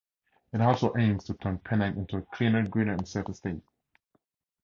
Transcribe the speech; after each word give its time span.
It 0.51 0.61
also 0.61 0.97
aims 0.97 1.25
to 1.25 1.35
turn 1.35 1.59
Penang 1.59 1.95
into 1.95 2.17
a 2.17 2.21
cleaner, 2.23 2.67
greener 2.67 2.93
and 2.93 3.07
safer 3.07 3.35
state. 3.35 3.61